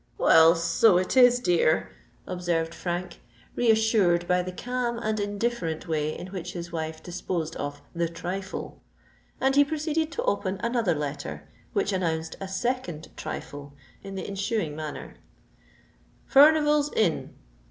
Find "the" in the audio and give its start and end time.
4.41-4.51, 7.93-8.09, 14.15-14.27